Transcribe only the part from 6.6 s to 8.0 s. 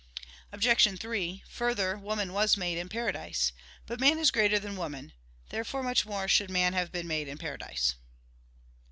have been made in paradise.